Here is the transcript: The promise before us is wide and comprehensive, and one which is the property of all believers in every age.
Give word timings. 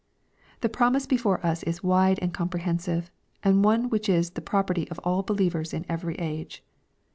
The 0.61 0.67
promise 0.67 1.05
before 1.05 1.45
us 1.45 1.61
is 1.61 1.83
wide 1.83 2.17
and 2.23 2.33
comprehensive, 2.33 3.11
and 3.43 3.63
one 3.63 3.87
which 3.87 4.09
is 4.09 4.31
the 4.31 4.41
property 4.41 4.89
of 4.89 4.97
all 5.03 5.21
believers 5.21 5.75
in 5.75 5.85
every 5.87 6.15
age. 6.15 6.63